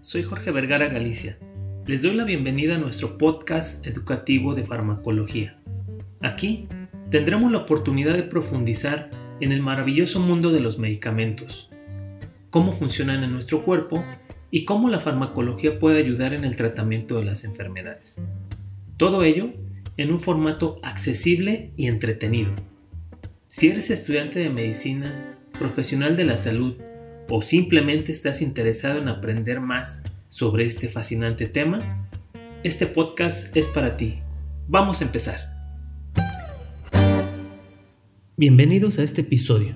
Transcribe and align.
soy 0.00 0.24
Jorge 0.24 0.50
Vergara 0.50 0.88
Galicia. 0.88 1.38
Les 1.86 2.02
doy 2.02 2.14
la 2.14 2.24
bienvenida 2.24 2.74
a 2.74 2.78
nuestro 2.78 3.16
podcast 3.16 3.86
educativo 3.86 4.56
de 4.56 4.66
farmacología. 4.66 5.56
Aquí 6.20 6.66
tendremos 7.12 7.52
la 7.52 7.58
oportunidad 7.58 8.14
de 8.14 8.24
profundizar 8.24 9.08
en 9.40 9.52
el 9.52 9.62
maravilloso 9.62 10.18
mundo 10.18 10.50
de 10.50 10.58
los 10.58 10.80
medicamentos, 10.80 11.70
cómo 12.50 12.72
funcionan 12.72 13.22
en 13.22 13.30
nuestro 13.30 13.62
cuerpo 13.62 14.04
y 14.50 14.64
cómo 14.64 14.88
la 14.88 14.98
farmacología 14.98 15.78
puede 15.78 16.00
ayudar 16.00 16.34
en 16.34 16.44
el 16.44 16.56
tratamiento 16.56 17.16
de 17.18 17.26
las 17.26 17.44
enfermedades. 17.44 18.16
Todo 18.96 19.22
ello 19.22 19.52
en 19.96 20.10
un 20.10 20.18
formato 20.18 20.80
accesible 20.82 21.70
y 21.76 21.86
entretenido. 21.86 22.50
Si 23.48 23.68
eres 23.68 23.92
estudiante 23.92 24.40
de 24.40 24.50
medicina, 24.50 25.36
profesional 25.56 26.16
de 26.16 26.24
la 26.24 26.36
salud 26.36 26.74
o 27.30 27.42
simplemente 27.42 28.10
estás 28.10 28.42
interesado 28.42 28.98
en 28.98 29.08
aprender 29.08 29.60
más 29.60 30.02
sobre 30.28 30.66
este 30.66 30.88
fascinante 30.88 31.46
tema, 31.46 31.78
este 32.64 32.86
podcast 32.86 33.56
es 33.56 33.68
para 33.68 33.96
ti. 33.96 34.18
Vamos 34.68 35.00
a 35.00 35.04
empezar. 35.04 35.38
Bienvenidos 38.36 38.98
a 38.98 39.04
este 39.04 39.20
episodio. 39.20 39.74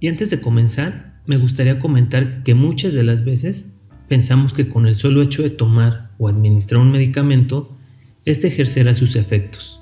Y 0.00 0.08
antes 0.08 0.30
de 0.30 0.40
comenzar, 0.40 1.20
me 1.24 1.36
gustaría 1.36 1.78
comentar 1.78 2.42
que 2.42 2.54
muchas 2.54 2.92
de 2.92 3.04
las 3.04 3.24
veces 3.24 3.72
pensamos 4.08 4.52
que 4.52 4.68
con 4.68 4.86
el 4.86 4.96
solo 4.96 5.22
hecho 5.22 5.44
de 5.44 5.50
tomar 5.50 6.10
o 6.18 6.28
administrar 6.28 6.80
un 6.80 6.90
medicamento, 6.90 7.76
este 8.24 8.48
ejercerá 8.48 8.92
sus 8.94 9.14
efectos. 9.14 9.80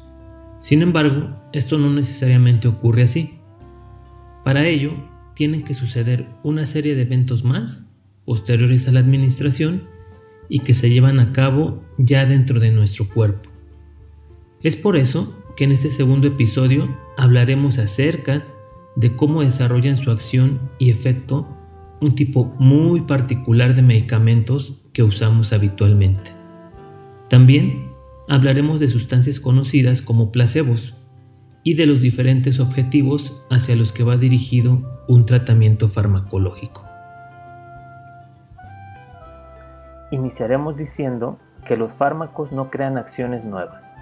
Sin 0.59 0.83
embargo, 0.83 1.35
esto 1.55 1.79
no 1.79 1.91
necesariamente 1.91 2.69
ocurre 2.69 3.05
así. 3.05 3.39
Para 4.45 4.67
ello, 4.67 4.92
tienen 5.34 5.64
que 5.64 5.75
suceder 5.75 6.28
una 6.42 6.67
serie 6.67 6.95
de 6.95 7.03
eventos 7.03 7.45
más 7.45 7.92
posteriores 8.25 8.86
a 8.89 8.92
la 8.92 9.00
administración 9.00 9.84
y 10.48 10.61
que 10.61 10.75
se 10.75 10.91
llevan 10.91 11.20
a 11.20 11.33
cabo 11.33 11.83
ya 11.98 12.27
dentro 12.27 12.61
de 12.61 12.70
nuestro 12.70 13.09
cuerpo. 13.09 13.48
Es 14.62 14.77
por 14.77 14.97
eso 14.97 15.36
que 15.56 15.64
en 15.64 15.73
este 15.73 15.91
segundo 15.91 16.27
episodio 16.27 16.97
hablaremos 17.17 17.78
acerca 17.78 18.45
de 18.97 19.14
cómo 19.17 19.42
desarrollan 19.42 19.97
su 19.97 20.11
acción 20.11 20.61
y 20.78 20.91
efecto 20.91 21.48
un 22.01 22.14
tipo 22.14 22.55
muy 22.58 23.03
particular 23.03 23.74
de 23.74 23.83
medicamentos 23.83 24.80
que 24.92 25.02
usamos 25.02 25.52
habitualmente. 25.52 26.33
También 27.29 27.89
hablaremos 28.29 28.80
de 28.80 28.89
sustancias 28.89 29.39
conocidas 29.39 30.02
como 30.02 30.33
placebos, 30.33 30.95
y 31.63 31.75
de 31.75 31.87
los 31.87 32.01
diferentes 32.01 32.59
objetivos 32.61 33.43
hacia 33.51 33.77
los 33.77 33.93
que 33.93 34.05
va 34.05 34.17
dirigido 34.17 34.79
un 35.09 35.25
tratamiento 35.25 35.89
farmacológico. 35.89 36.85
Iniciaremos 40.11 40.77
diciendo 40.77 41.39
que 41.65 41.77
los 41.77 41.95
fármacos 41.95 42.53
no 42.53 42.71
crean 42.71 42.97
acciones 42.97 43.45
nuevas. 43.45 43.95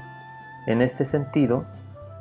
En 0.66 0.80
este 0.80 1.04
sentido, 1.04 1.64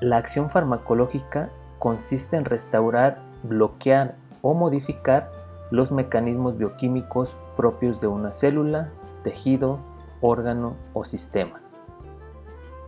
la 0.01 0.17
acción 0.17 0.49
farmacológica 0.49 1.49
consiste 1.79 2.37
en 2.37 2.45
restaurar, 2.45 3.19
bloquear 3.43 4.15
o 4.41 4.53
modificar 4.53 5.31
los 5.69 5.91
mecanismos 5.91 6.57
bioquímicos 6.57 7.37
propios 7.55 8.01
de 8.01 8.07
una 8.07 8.31
célula, 8.31 8.89
tejido, 9.23 9.79
órgano 10.21 10.75
o 10.93 11.05
sistema. 11.05 11.61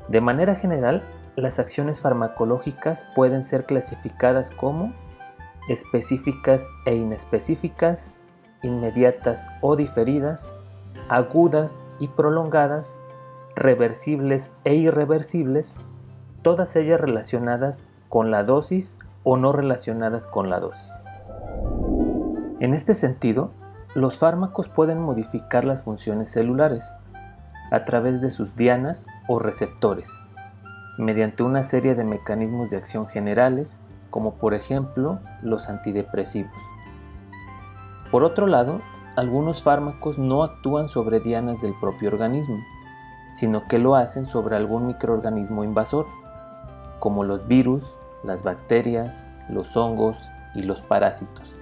De 0.08 0.22
manera 0.22 0.56
general, 0.56 1.04
las 1.40 1.60
acciones 1.60 2.02
farmacológicas 2.02 3.06
pueden 3.16 3.44
ser 3.44 3.66
clasificadas 3.66 4.52
como 4.52 4.94
específicas 5.68 6.68
e 6.86 6.96
inespecíficas, 6.96 8.16
inmediatas 8.64 9.48
o 9.62 9.76
diferidas, 9.76 10.52
agudas 11.10 11.84
y 12.00 12.08
prolongadas, 12.08 13.00
reversibles 13.56 14.52
e 14.64 14.76
irreversibles, 14.76 15.76
todas 16.42 16.76
ellas 16.76 17.00
relacionadas 17.00 17.88
con 18.08 18.32
la 18.32 18.44
dosis 18.44 18.98
o 19.24 19.38
no 19.38 19.52
relacionadas 19.52 20.28
con 20.28 20.50
la 20.50 20.60
dosis. 20.60 21.04
En 22.60 22.74
este 22.74 22.94
sentido, 22.94 23.52
los 23.94 24.18
fármacos 24.18 24.70
pueden 24.70 25.00
modificar 25.00 25.66
las 25.66 25.84
funciones 25.84 26.32
celulares 26.32 26.86
a 27.72 27.86
través 27.86 28.22
de 28.22 28.30
sus 28.30 28.56
dianas 28.56 29.06
o 29.28 29.40
receptores 29.40 30.20
mediante 31.00 31.44
una 31.44 31.64
serie 31.64 31.96
de 31.96 32.04
mecanismos 32.04 32.70
de 32.70 32.76
acción 32.76 33.08
generales, 33.08 33.80
como 34.10 34.34
por 34.34 34.54
ejemplo 34.54 35.20
los 35.42 35.70
antidepresivos. 35.70 36.52
Por 38.12 38.26
otro 38.26 38.48
lado, 38.48 38.82
algunos 39.16 39.64
fármacos 39.64 40.18
no 40.18 40.44
actúan 40.44 40.90
sobre 40.90 41.22
dianas 41.22 41.62
del 41.62 41.74
propio 41.80 42.10
organismo, 42.10 42.58
sino 43.32 43.66
que 43.70 43.80
lo 43.80 43.96
hacen 43.96 44.26
sobre 44.26 44.58
algún 44.58 44.88
microorganismo 44.88 45.64
invasor, 45.64 46.06
como 47.00 47.24
los 47.24 47.48
virus, 47.48 47.98
las 48.24 48.44
bacterias, 48.44 49.26
los 49.48 49.78
hongos 49.78 50.30
y 50.54 50.64
los 50.64 50.82
parásitos. 50.82 51.54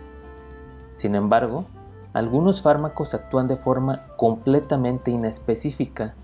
Sin 0.94 1.14
embargo, 1.14 1.66
algunos 2.14 2.64
fármacos 2.64 3.14
actúan 3.14 3.48
de 3.48 3.56
forma 3.56 4.08
completamente 4.16 5.12
inespecífica, 5.12 6.16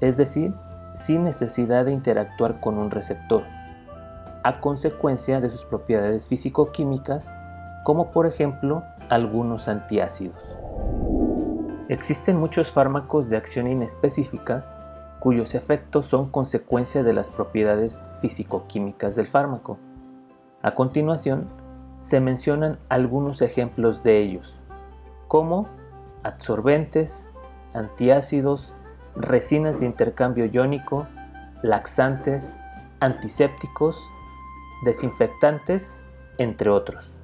es 0.00 0.16
decir, 0.16 0.54
sin 0.94 1.24
necesidad 1.24 1.84
de 1.84 1.92
interactuar 1.92 2.60
con 2.60 2.78
un 2.78 2.90
receptor, 2.90 3.44
a 4.42 4.60
consecuencia 4.60 5.40
de 5.40 5.50
sus 5.50 5.64
propiedades 5.64 6.26
físico-químicas, 6.26 7.34
como 7.84 8.10
por 8.10 8.26
ejemplo 8.26 8.82
algunos 9.10 9.68
antiácidos. 9.68 10.40
Existen 11.88 12.38
muchos 12.38 12.72
fármacos 12.72 13.28
de 13.28 13.36
acción 13.36 13.66
inespecífica 13.66 14.64
cuyos 15.20 15.54
efectos 15.54 16.04
son 16.04 16.30
consecuencia 16.30 17.02
de 17.02 17.14
las 17.14 17.30
propiedades 17.30 18.02
físico-químicas 18.20 19.16
del 19.16 19.26
fármaco. 19.26 19.78
A 20.62 20.74
continuación, 20.74 21.46
se 22.02 22.20
mencionan 22.20 22.78
algunos 22.90 23.40
ejemplos 23.40 24.02
de 24.02 24.18
ellos, 24.18 24.62
como 25.26 25.66
absorbentes, 26.22 27.30
antiácidos, 27.72 28.74
resinas 29.16 29.80
de 29.80 29.86
intercambio 29.86 30.46
iónico, 30.46 31.06
laxantes, 31.62 32.56
antisépticos, 33.00 34.02
desinfectantes, 34.84 36.04
entre 36.38 36.70
otros. 36.70 37.18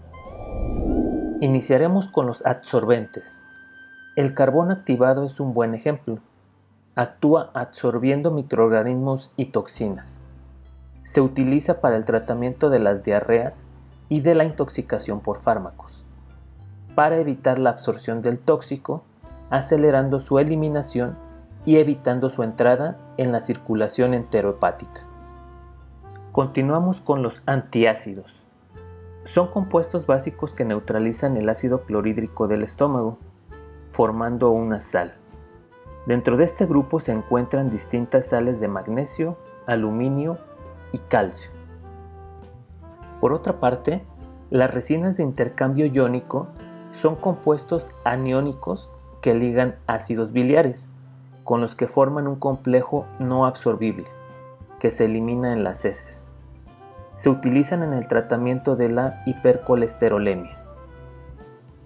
Iniciaremos 1.40 2.08
con 2.08 2.26
los 2.26 2.44
absorbentes. 2.44 3.42
El 4.16 4.34
carbón 4.34 4.70
activado 4.70 5.24
es 5.24 5.40
un 5.40 5.54
buen 5.54 5.74
ejemplo. 5.74 6.18
Actúa 6.94 7.50
absorbiendo 7.54 8.30
microorganismos 8.30 9.32
y 9.36 9.46
toxinas. 9.46 10.20
Se 11.02 11.20
utiliza 11.20 11.80
para 11.80 11.96
el 11.96 12.04
tratamiento 12.04 12.68
de 12.68 12.78
las 12.78 13.02
diarreas 13.02 13.66
y 14.08 14.20
de 14.20 14.34
la 14.34 14.44
intoxicación 14.44 15.20
por 15.20 15.38
fármacos, 15.38 16.04
para 16.94 17.18
evitar 17.18 17.58
la 17.58 17.70
absorción 17.70 18.20
del 18.20 18.38
tóxico, 18.38 19.02
acelerando 19.48 20.20
su 20.20 20.38
eliminación 20.38 21.16
y 21.64 21.76
evitando 21.76 22.30
su 22.30 22.42
entrada 22.42 22.98
en 23.16 23.32
la 23.32 23.40
circulación 23.40 24.14
enterohepática. 24.14 25.02
Continuamos 26.32 27.00
con 27.00 27.22
los 27.22 27.42
antiácidos. 27.46 28.42
Son 29.24 29.48
compuestos 29.48 30.06
básicos 30.06 30.54
que 30.54 30.64
neutralizan 30.64 31.36
el 31.36 31.48
ácido 31.48 31.82
clorhídrico 31.82 32.48
del 32.48 32.62
estómago, 32.62 33.18
formando 33.90 34.50
una 34.50 34.80
sal. 34.80 35.14
Dentro 36.06 36.36
de 36.36 36.44
este 36.44 36.66
grupo 36.66 37.00
se 37.00 37.12
encuentran 37.12 37.70
distintas 37.70 38.26
sales 38.28 38.60
de 38.60 38.68
magnesio, 38.68 39.36
aluminio 39.66 40.38
y 40.92 40.98
calcio. 40.98 41.50
Por 43.20 43.32
otra 43.32 43.60
parte, 43.60 44.02
las 44.48 44.72
resinas 44.72 45.18
de 45.18 45.24
intercambio 45.24 45.86
iónico 45.86 46.48
son 46.90 47.16
compuestos 47.16 47.90
aniónicos 48.04 48.90
que 49.20 49.34
ligan 49.34 49.76
ácidos 49.86 50.32
biliares, 50.32 50.90
con 51.44 51.60
los 51.60 51.74
que 51.74 51.86
forman 51.86 52.26
un 52.26 52.36
complejo 52.36 53.06
no 53.18 53.46
absorbible, 53.46 54.04
que 54.78 54.90
se 54.90 55.06
elimina 55.06 55.52
en 55.52 55.64
las 55.64 55.84
heces. 55.84 56.26
Se 57.14 57.28
utilizan 57.28 57.82
en 57.82 57.92
el 57.92 58.08
tratamiento 58.08 58.76
de 58.76 58.88
la 58.88 59.22
hipercolesterolemia. 59.26 60.58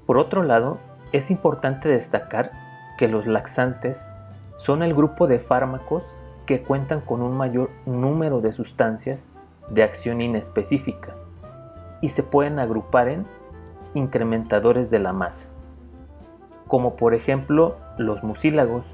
Por 0.06 0.18
otro 0.18 0.42
lado, 0.42 0.78
es 1.12 1.30
importante 1.30 1.88
destacar 1.88 2.52
que 2.98 3.08
los 3.08 3.26
laxantes 3.26 4.08
son 4.56 4.82
el 4.82 4.94
grupo 4.94 5.26
de 5.26 5.38
fármacos 5.38 6.14
que 6.46 6.62
cuentan 6.62 7.00
con 7.00 7.22
un 7.22 7.36
mayor 7.36 7.70
número 7.86 8.40
de 8.40 8.52
sustancias 8.52 9.32
de 9.68 9.82
acción 9.82 10.20
inespecífica 10.20 11.14
y 12.00 12.10
se 12.10 12.22
pueden 12.22 12.58
agrupar 12.58 13.08
en 13.08 13.26
incrementadores 13.94 14.90
de 14.90 14.98
la 14.98 15.12
masa, 15.12 15.48
como 16.66 16.96
por 16.96 17.14
ejemplo 17.14 17.76
los 17.96 18.22
mucílagos, 18.22 18.84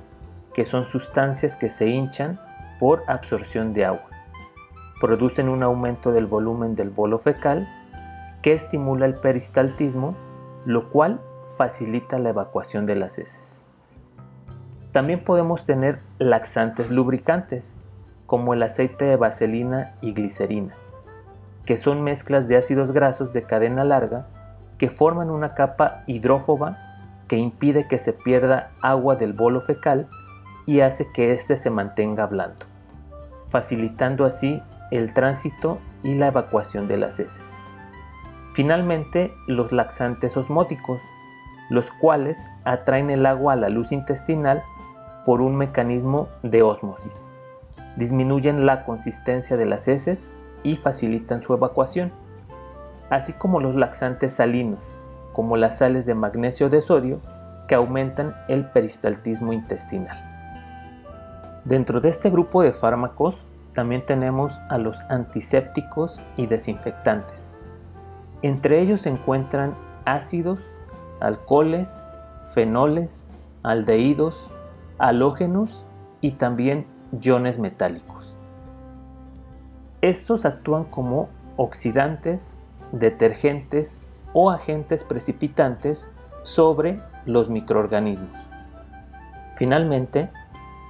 que 0.54 0.64
son 0.64 0.84
sustancias 0.84 1.56
que 1.56 1.70
se 1.70 1.88
hinchan 1.88 2.40
por 2.78 3.02
absorción 3.06 3.72
de 3.72 3.84
agua. 3.84 4.08
Producen 5.00 5.48
un 5.48 5.62
aumento 5.62 6.12
del 6.12 6.26
volumen 6.26 6.74
del 6.74 6.90
bolo 6.90 7.18
fecal 7.18 7.68
que 8.42 8.52
estimula 8.52 9.06
el 9.06 9.14
peristaltismo, 9.14 10.14
lo 10.64 10.90
cual 10.90 11.20
facilita 11.56 12.18
la 12.18 12.30
evacuación 12.30 12.86
de 12.86 12.96
las 12.96 13.18
heces. 13.18 13.64
También 14.92 15.22
podemos 15.22 15.66
tener 15.66 16.00
laxantes 16.18 16.90
lubricantes, 16.90 17.76
como 18.26 18.54
el 18.54 18.62
aceite 18.62 19.04
de 19.04 19.16
vaselina 19.16 19.94
y 20.00 20.12
glicerina, 20.12 20.74
que 21.64 21.76
son 21.76 22.02
mezclas 22.02 22.48
de 22.48 22.56
ácidos 22.56 22.92
grasos 22.92 23.32
de 23.32 23.42
cadena 23.42 23.84
larga 23.84 24.28
que 24.78 24.88
forman 24.88 25.30
una 25.30 25.54
capa 25.54 26.02
hidrófoba 26.06 26.78
que 27.28 27.36
impide 27.36 27.86
que 27.86 27.98
se 27.98 28.12
pierda 28.12 28.70
agua 28.80 29.16
del 29.16 29.32
bolo 29.32 29.60
fecal 29.60 30.08
y 30.66 30.80
hace 30.80 31.08
que 31.08 31.32
éste 31.32 31.56
se 31.56 31.70
mantenga 31.70 32.26
blando, 32.26 32.66
facilitando 33.48 34.24
así 34.24 34.62
el 34.90 35.14
tránsito 35.14 35.78
y 36.02 36.14
la 36.14 36.28
evacuación 36.28 36.88
de 36.88 36.96
las 36.96 37.18
heces. 37.20 37.56
Finalmente, 38.54 39.32
los 39.46 39.72
laxantes 39.72 40.36
osmóticos, 40.36 41.00
los 41.68 41.90
cuales 41.90 42.48
atraen 42.64 43.10
el 43.10 43.24
agua 43.26 43.52
a 43.52 43.56
la 43.56 43.68
luz 43.68 43.92
intestinal 43.92 44.62
por 45.24 45.40
un 45.40 45.56
mecanismo 45.56 46.28
de 46.42 46.62
ósmosis. 46.62 47.28
Disminuyen 47.96 48.66
la 48.66 48.84
consistencia 48.84 49.56
de 49.56 49.66
las 49.66 49.86
heces 49.86 50.32
y 50.62 50.76
facilitan 50.76 51.42
su 51.42 51.54
evacuación, 51.54 52.12
así 53.08 53.32
como 53.32 53.60
los 53.60 53.76
laxantes 53.76 54.32
salinos, 54.32 54.84
como 55.32 55.56
las 55.56 55.78
sales 55.78 56.06
de 56.06 56.14
magnesio 56.14 56.68
de 56.68 56.80
sodio, 56.80 57.20
que 57.68 57.76
aumentan 57.76 58.34
el 58.48 58.66
peristaltismo 58.66 59.52
intestinal. 59.52 60.29
Dentro 61.70 62.00
de 62.00 62.08
este 62.08 62.30
grupo 62.30 62.64
de 62.64 62.72
fármacos 62.72 63.46
también 63.74 64.04
tenemos 64.04 64.58
a 64.70 64.76
los 64.76 65.04
antisépticos 65.08 66.20
y 66.36 66.48
desinfectantes. 66.48 67.54
Entre 68.42 68.80
ellos 68.80 69.02
se 69.02 69.10
encuentran 69.10 69.76
ácidos, 70.04 70.64
alcoholes, 71.20 72.02
fenoles, 72.54 73.28
aldehídos, 73.62 74.50
halógenos 74.98 75.86
y 76.20 76.32
también 76.32 76.88
iones 77.20 77.60
metálicos. 77.60 78.34
Estos 80.00 80.46
actúan 80.46 80.82
como 80.82 81.28
oxidantes, 81.56 82.58
detergentes 82.90 84.04
o 84.32 84.50
agentes 84.50 85.04
precipitantes 85.04 86.10
sobre 86.42 87.00
los 87.26 87.48
microorganismos. 87.48 88.40
Finalmente, 89.56 90.30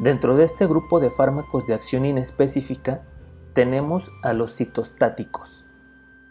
dentro 0.01 0.35
de 0.35 0.45
este 0.45 0.67
grupo 0.67 0.99
de 0.99 1.11
fármacos 1.11 1.67
de 1.67 1.75
acción 1.75 2.07
inespecífica 2.07 3.03
tenemos 3.53 4.11
a 4.23 4.33
los 4.33 4.57
citostáticos, 4.57 5.65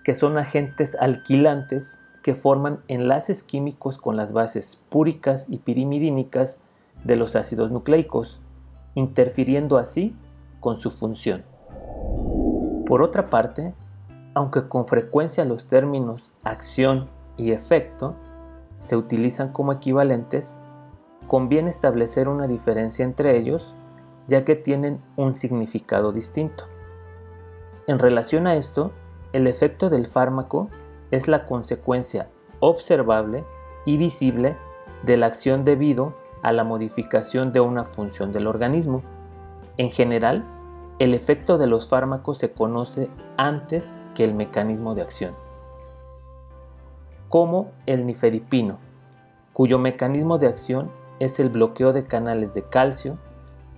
que 0.04 0.16
son 0.16 0.38
agentes 0.38 0.98
alquilantes 1.00 2.00
que 2.24 2.34
forman 2.34 2.80
enlaces 2.88 3.44
químicos 3.44 3.98
con 3.98 4.18
las 4.18 4.34
bases 4.34 4.82
púricas 4.90 5.48
y 5.50 5.60
pirimidínicas 5.60 6.60
de 7.04 7.16
los 7.16 7.36
ácidos 7.36 7.72
nucleicos, 7.72 8.42
interfiriendo 8.96 9.78
así 9.78 10.16
con 10.60 10.80
su 10.80 10.90
función. 10.90 11.44
Por 12.88 13.04
otra 13.04 13.28
parte, 13.28 13.76
aunque 14.34 14.68
con 14.68 14.88
frecuencia 14.88 15.46
los 15.46 15.68
términos 15.68 16.34
acción 16.44 17.08
y 17.38 17.52
efecto 17.52 18.16
se 18.78 18.96
utilizan 18.96 19.52
como 19.52 19.74
equivalentes, 19.74 20.58
conviene 21.30 21.70
establecer 21.70 22.28
una 22.28 22.48
diferencia 22.48 23.06
entre 23.06 23.38
ellos 23.38 23.76
ya 24.28 24.44
que 24.44 24.56
tienen 24.56 25.02
un 25.16 25.34
significado 25.34 26.12
distinto. 26.12 26.66
En 27.88 28.00
relación 28.00 28.48
a 28.48 28.56
esto, 28.56 28.92
el 29.32 29.48
efecto 29.48 29.90
del 29.90 30.08
fármaco 30.08 30.70
es 31.12 31.28
la 31.28 31.46
consecuencia 31.46 32.30
observable 32.60 33.44
y 33.86 33.98
visible 33.98 34.58
de 35.04 35.18
la 35.18 35.28
acción 35.28 35.66
debido 35.66 36.16
a 36.42 36.52
la 36.52 36.64
modificación 36.64 37.54
de 37.54 37.60
una 37.60 37.84
función 37.84 38.32
del 38.32 38.48
organismo. 38.48 39.04
En 39.78 39.92
general, 39.92 40.46
el 40.98 41.14
efecto 41.14 41.58
de 41.58 41.68
los 41.68 41.88
fármacos 41.88 42.40
se 42.40 42.52
conoce 42.52 43.10
antes 43.38 43.94
que 44.16 44.24
el 44.24 44.34
mecanismo 44.34 44.96
de 44.96 45.04
acción. 45.04 45.34
Como 47.30 47.72
el 47.86 48.06
nifedipino, 48.06 48.80
cuyo 49.54 49.78
mecanismo 49.78 50.40
de 50.40 50.48
acción 50.48 50.99
es 51.20 51.40
el 51.40 51.50
bloqueo 51.50 51.94
de 51.94 52.06
canales 52.06 52.54
de 52.54 52.64
calcio 52.64 53.18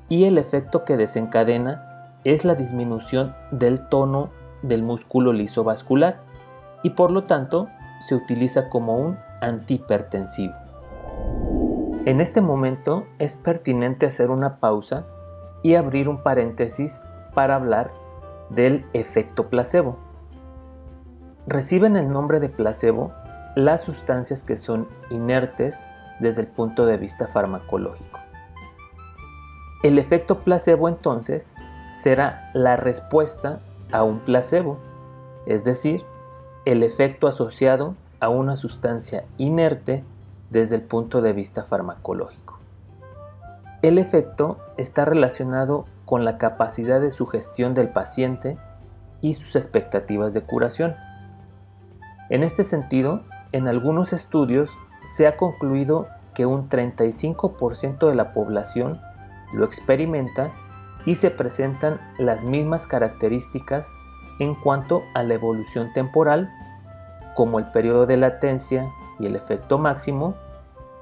y 0.10 0.26
el 0.26 0.38
efecto 0.38 0.86
que 0.86 0.98
desencadena 0.98 2.18
es 2.24 2.46
la 2.46 2.56
disminución 2.56 3.36
del 3.52 3.88
tono 3.88 4.30
del 4.62 4.84
músculo 4.84 5.34
liso 5.34 5.64
vascular 5.64 6.22
y 6.84 6.92
por 6.92 7.12
lo 7.12 7.24
tanto 7.24 7.68
se 8.00 8.16
utiliza 8.16 8.70
como 8.70 8.98
un 8.98 9.18
antihipertensivo. 9.42 10.54
En 12.06 12.20
este 12.20 12.42
momento 12.42 13.06
es 13.20 13.38
pertinente 13.38 14.08
hacer 14.08 14.32
una 14.32 14.60
pausa 14.60 15.06
y 15.64 15.76
abrir 15.76 16.10
un 16.10 16.24
paréntesis 16.24 17.04
para 17.34 17.56
hablar 17.56 17.92
del 18.50 18.86
efecto 18.94 19.50
placebo. 19.50 19.98
Reciben 21.48 21.96
el 21.96 22.12
nombre 22.12 22.40
de 22.40 22.50
placebo 22.50 23.12
las 23.56 23.82
sustancias 23.82 24.44
que 24.44 24.58
son 24.58 24.88
inertes 25.10 25.86
desde 26.22 26.42
el 26.42 26.48
punto 26.48 26.86
de 26.86 26.98
vista 26.98 27.28
farmacológico. 27.28 28.20
El 29.84 29.98
efecto 29.98 30.40
placebo 30.40 30.88
entonces 30.88 31.56
será 31.92 32.52
la 32.54 32.78
respuesta 32.78 33.60
a 33.92 34.04
un 34.04 34.20
placebo, 34.20 34.78
es 35.46 35.64
decir, 35.64 36.06
el 36.66 36.84
efecto 36.84 37.28
asociado 37.28 37.96
a 38.20 38.30
una 38.30 38.56
sustancia 38.56 39.26
inerte 39.38 40.04
desde 40.52 40.76
el 40.76 40.84
punto 40.84 41.22
de 41.22 41.34
vista 41.34 41.66
farmacológico. 41.66 42.60
El 43.82 43.98
efecto 43.98 44.60
está 44.78 45.06
relacionado 45.06 45.86
con 46.06 46.24
la 46.24 46.38
capacidad 46.38 47.02
de 47.02 47.12
sugestión 47.12 47.74
del 47.74 47.90
paciente 47.90 48.60
y 49.22 49.34
sus 49.34 49.56
expectativas 49.56 50.36
de 50.36 50.44
curación. 50.44 50.96
En 52.30 52.44
este 52.44 52.64
sentido, 52.64 53.24
en 53.52 53.68
algunos 53.68 54.14
estudios 54.14 54.78
se 55.04 55.28
ha 55.28 55.38
concluido 55.38 56.08
que 56.34 56.46
un 56.46 56.70
35% 56.70 58.08
de 58.08 58.16
la 58.16 58.34
población 58.34 59.02
lo 59.54 59.66
experimenta 59.66 60.52
y 61.06 61.16
se 61.16 61.32
presentan 61.32 62.00
las 62.18 62.44
mismas 62.44 62.88
características 62.88 63.94
en 64.40 64.56
cuanto 64.56 65.04
a 65.14 65.24
la 65.24 65.34
evolución 65.34 65.92
temporal, 65.94 66.52
como 67.36 67.60
el 67.60 67.72
periodo 67.72 68.06
de 68.06 68.18
latencia 68.18 68.90
y 69.20 69.26
el 69.26 69.36
efecto 69.36 69.78
máximo, 69.78 70.36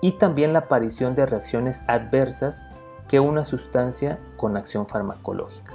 y 0.02 0.14
también 0.14 0.54
la 0.54 0.60
aparición 0.60 1.16
de 1.16 1.26
reacciones 1.26 1.84
adversas 1.88 2.66
que 3.08 3.20
una 3.20 3.44
sustancia 3.44 4.20
con 4.38 4.56
acción 4.56 4.88
farmacológica. 4.88 5.74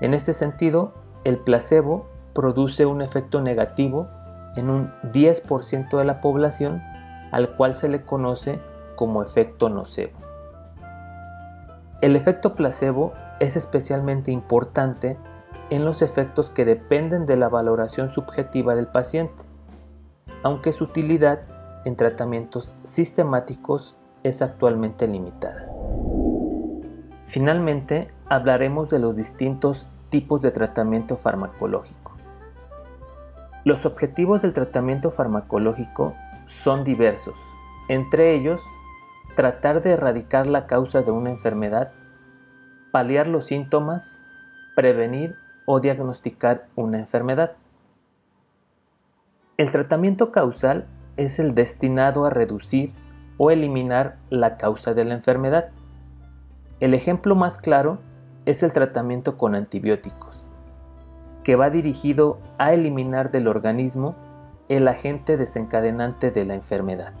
En 0.00 0.14
este 0.14 0.32
sentido, 0.32 0.94
el 1.24 1.38
placebo 1.38 2.06
produce 2.34 2.86
un 2.86 3.02
efecto 3.02 3.40
negativo 3.40 4.08
en 4.56 4.70
un 4.70 4.92
10% 5.12 5.96
de 5.96 6.04
la 6.04 6.20
población 6.20 6.82
al 7.30 7.56
cual 7.56 7.74
se 7.74 7.88
le 7.88 8.02
conoce 8.02 8.60
como 8.96 9.22
efecto 9.22 9.68
nocebo. 9.68 10.18
El 12.00 12.16
efecto 12.16 12.52
placebo 12.52 13.12
es 13.40 13.56
especialmente 13.56 14.30
importante 14.30 15.18
en 15.70 15.84
los 15.84 16.02
efectos 16.02 16.50
que 16.50 16.64
dependen 16.64 17.26
de 17.26 17.36
la 17.36 17.48
valoración 17.48 18.10
subjetiva 18.10 18.74
del 18.74 18.86
paciente, 18.86 19.44
aunque 20.42 20.72
su 20.72 20.84
utilidad 20.84 21.40
en 21.84 21.96
tratamientos 21.96 22.74
sistemáticos 22.82 23.96
es 24.22 24.42
actualmente 24.42 25.06
limitada. 25.06 25.68
Finalmente, 27.24 28.10
hablaremos 28.26 28.88
de 28.90 28.98
los 28.98 29.14
distintos 29.14 29.88
tipos 30.08 30.40
de 30.40 30.50
tratamiento 30.50 31.16
farmacológico. 31.16 32.12
Los 33.64 33.84
objetivos 33.84 34.42
del 34.42 34.54
tratamiento 34.54 35.10
farmacológico 35.10 36.14
son 36.48 36.82
diversos, 36.82 37.38
entre 37.88 38.34
ellos 38.34 38.64
tratar 39.36 39.82
de 39.82 39.90
erradicar 39.90 40.46
la 40.46 40.66
causa 40.66 41.02
de 41.02 41.10
una 41.10 41.30
enfermedad, 41.30 41.92
paliar 42.90 43.26
los 43.26 43.44
síntomas, 43.44 44.24
prevenir 44.74 45.34
o 45.66 45.78
diagnosticar 45.78 46.66
una 46.74 46.98
enfermedad. 46.98 47.52
El 49.58 49.70
tratamiento 49.70 50.32
causal 50.32 50.86
es 51.18 51.38
el 51.38 51.54
destinado 51.54 52.24
a 52.24 52.30
reducir 52.30 52.94
o 53.36 53.50
eliminar 53.50 54.16
la 54.30 54.56
causa 54.56 54.94
de 54.94 55.04
la 55.04 55.14
enfermedad. 55.14 55.68
El 56.80 56.94
ejemplo 56.94 57.36
más 57.36 57.58
claro 57.58 57.98
es 58.46 58.62
el 58.62 58.72
tratamiento 58.72 59.36
con 59.36 59.54
antibióticos, 59.54 60.46
que 61.44 61.56
va 61.56 61.68
dirigido 61.68 62.38
a 62.56 62.72
eliminar 62.72 63.30
del 63.30 63.48
organismo 63.48 64.16
el 64.68 64.88
agente 64.88 65.36
desencadenante 65.36 66.30
de 66.30 66.44
la 66.44 66.54
enfermedad. 66.54 67.12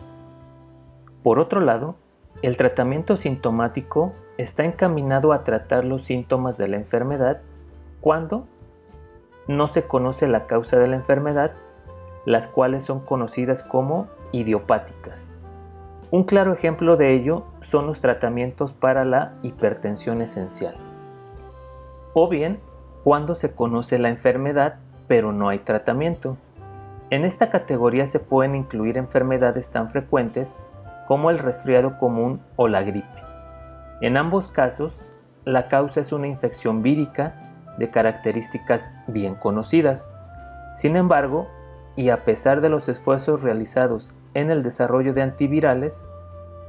Por 1.22 1.38
otro 1.38 1.60
lado, 1.60 1.96
el 2.42 2.56
tratamiento 2.56 3.16
sintomático 3.16 4.12
está 4.36 4.64
encaminado 4.64 5.32
a 5.32 5.44
tratar 5.44 5.84
los 5.84 6.02
síntomas 6.02 6.56
de 6.56 6.68
la 6.68 6.76
enfermedad 6.76 7.40
cuando 8.00 8.46
no 9.46 9.66
se 9.66 9.84
conoce 9.84 10.28
la 10.28 10.46
causa 10.46 10.78
de 10.78 10.86
la 10.88 10.96
enfermedad 10.96 11.52
las 12.24 12.46
cuales 12.46 12.84
son 12.84 13.00
conocidas 13.00 13.62
como 13.62 14.08
idiopáticas. 14.32 15.32
Un 16.10 16.24
claro 16.24 16.52
ejemplo 16.52 16.96
de 16.96 17.14
ello 17.14 17.44
son 17.62 17.86
los 17.86 18.00
tratamientos 18.00 18.74
para 18.74 19.06
la 19.06 19.34
hipertensión 19.42 20.20
esencial. 20.20 20.74
O 22.12 22.28
bien, 22.28 22.60
cuando 23.02 23.34
se 23.34 23.52
conoce 23.54 23.98
la 23.98 24.10
enfermedad 24.10 24.76
pero 25.06 25.32
no 25.32 25.48
hay 25.48 25.58
tratamiento. 25.58 26.36
En 27.10 27.24
esta 27.24 27.48
categoría 27.48 28.06
se 28.06 28.20
pueden 28.20 28.54
incluir 28.54 28.98
enfermedades 28.98 29.70
tan 29.70 29.88
frecuentes 29.88 30.60
como 31.06 31.30
el 31.30 31.38
resfriado 31.38 31.98
común 31.98 32.42
o 32.56 32.68
la 32.68 32.82
gripe. 32.82 33.22
En 34.02 34.18
ambos 34.18 34.48
casos, 34.48 35.00
la 35.44 35.68
causa 35.68 36.00
es 36.00 36.12
una 36.12 36.28
infección 36.28 36.82
vírica 36.82 37.34
de 37.78 37.90
características 37.90 38.92
bien 39.06 39.34
conocidas. 39.34 40.10
Sin 40.74 40.96
embargo, 40.96 41.48
y 41.96 42.10
a 42.10 42.24
pesar 42.24 42.60
de 42.60 42.68
los 42.68 42.90
esfuerzos 42.90 43.42
realizados 43.42 44.14
en 44.34 44.50
el 44.50 44.62
desarrollo 44.62 45.14
de 45.14 45.22
antivirales, 45.22 46.06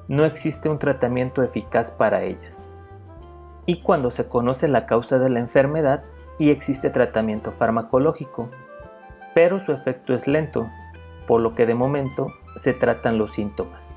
no 0.08 0.24
existe 0.24 0.70
un 0.70 0.80
tratamiento 0.80 1.44
eficaz 1.44 1.92
para 1.92 2.24
ellas. 2.24 2.66
Y 3.66 3.82
cuando 3.82 4.10
se 4.10 4.28
conoce 4.28 4.70
la 4.70 4.86
causa 4.86 5.20
de 5.20 5.30
la 5.30 5.40
enfermedad 5.40 6.04
y 6.40 6.50
existe 6.50 6.90
tratamiento 6.90 7.52
farmacológico, 7.52 8.50
pero 9.40 9.58
su 9.58 9.72
efecto 9.72 10.14
es 10.14 10.28
lento, 10.28 10.70
por 11.26 11.40
lo 11.40 11.56
que 11.56 11.66
de 11.66 11.74
momento 11.74 12.28
se 12.58 12.74
tratan 12.74 13.18
los 13.18 13.32
síntomas. 13.32 13.96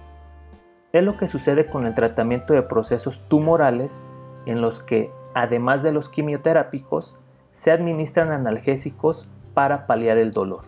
Es 0.92 1.02
lo 1.02 1.16
que 1.16 1.26
sucede 1.26 1.66
con 1.66 1.84
el 1.84 1.96
tratamiento 1.96 2.54
de 2.54 2.62
procesos 2.62 3.26
tumorales 3.28 4.06
en 4.46 4.60
los 4.60 4.84
que, 4.84 5.10
además 5.34 5.82
de 5.82 5.90
los 5.90 6.08
quimioterápicos, 6.08 7.18
se 7.50 7.72
administran 7.72 8.30
analgésicos 8.30 9.28
para 9.52 9.88
paliar 9.88 10.16
el 10.16 10.30
dolor. 10.30 10.62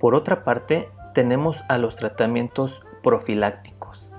Por 0.00 0.16
otra 0.16 0.42
parte, 0.42 0.88
tenemos 1.14 1.62
a 1.68 1.78
los 1.78 1.94
tratamientos 1.94 2.82
profilácticos, 3.04 4.10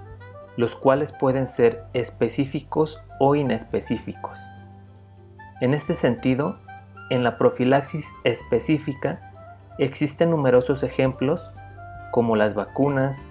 los 0.55 0.77
cuales 0.77 1.12
pueden 1.12 1.50
ser 1.50 1.84
específicos 1.91 3.03
o 3.19 3.36
inespecíficos. 3.36 4.39
En 5.60 5.74
este 5.74 5.96
sentido, 5.96 6.60
en 7.10 7.24
la 7.24 7.38
profilaxis 7.38 8.12
específica 8.24 9.34
existen 9.78 10.32
numerosos 10.32 10.84
ejemplos 10.84 11.52
como 12.12 12.36
las 12.36 12.56
vacunas, 12.56 13.26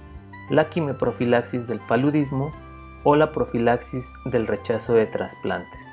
la 0.51 0.69
quimioprofilaxis 0.69 1.67
del 1.67 1.81
paludismo 1.81 2.51
o 3.05 3.17
la 3.17 3.33
profilaxis 3.33 4.13
del 4.25 4.47
rechazo 4.47 4.95
de 4.95 5.07
trasplantes. 5.07 5.93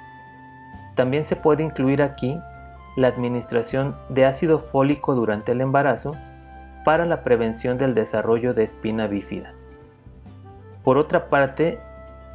También 0.96 1.26
se 1.26 1.36
puede 1.36 1.64
incluir 1.64 2.02
aquí 2.02 2.40
la 2.96 3.08
administración 3.08 3.96
de 4.10 4.26
ácido 4.26 4.60
fólico 4.60 5.16
durante 5.16 5.52
el 5.52 5.62
embarazo 5.62 6.16
para 6.86 7.06
la 7.06 7.24
prevención 7.24 7.78
del 7.78 7.96
desarrollo 7.96 8.54
de 8.54 8.64
espina 8.64 9.08
bífida. 9.08 9.54
Por 10.84 10.98
otra 10.98 11.30
parte, 11.30 11.80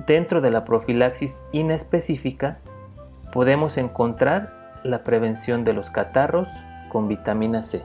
dentro 0.07 0.41
de 0.41 0.51
la 0.51 0.65
profilaxis 0.65 1.41
inespecífica 1.53 2.59
podemos 3.33 3.77
encontrar 3.77 4.58
la 4.85 5.05
prevención 5.05 5.65
de 5.65 5.73
los 5.73 5.91
catarros 5.91 6.49
con 6.89 7.09
vitamina 7.09 7.63
C. 7.63 7.85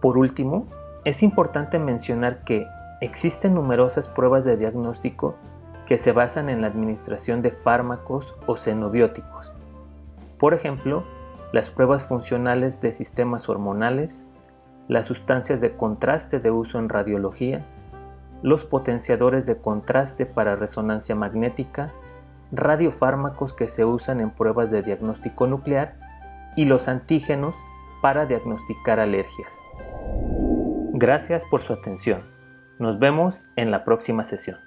Por 0.00 0.18
último, 0.18 0.66
es 1.04 1.22
importante 1.22 1.78
mencionar 1.78 2.44
que 2.44 2.66
existen 3.00 3.54
numerosas 3.54 4.08
pruebas 4.08 4.44
de 4.44 4.56
diagnóstico 4.56 5.36
que 5.86 5.98
se 5.98 6.12
basan 6.12 6.48
en 6.48 6.60
la 6.60 6.66
administración 6.66 7.42
de 7.42 7.50
fármacos 7.50 8.34
o 8.46 8.56
xenobióticos. 8.56 9.52
Por 10.38 10.52
ejemplo, 10.52 11.04
las 11.52 11.70
pruebas 11.70 12.04
funcionales 12.04 12.80
de 12.80 12.92
sistemas 12.92 13.48
hormonales, 13.48 14.26
las 14.88 15.06
sustancias 15.06 15.60
de 15.60 15.76
contraste 15.76 16.40
de 16.40 16.50
uso 16.50 16.78
en 16.78 16.88
radiología, 16.88 17.64
los 18.42 18.64
potenciadores 18.64 19.46
de 19.46 19.58
contraste 19.58 20.26
para 20.26 20.56
resonancia 20.56 21.14
magnética, 21.14 21.92
radiofármacos 22.52 23.52
que 23.52 23.68
se 23.68 23.84
usan 23.84 24.20
en 24.20 24.30
pruebas 24.30 24.70
de 24.70 24.82
diagnóstico 24.82 25.46
nuclear 25.46 25.96
y 26.56 26.64
los 26.64 26.88
antígenos 26.88 27.54
para 28.02 28.26
diagnosticar 28.26 29.00
alergias. 29.00 29.58
Gracias 30.92 31.44
por 31.44 31.60
su 31.60 31.72
atención. 31.72 32.22
Nos 32.78 32.98
vemos 32.98 33.42
en 33.56 33.70
la 33.70 33.84
próxima 33.84 34.24
sesión. 34.24 34.65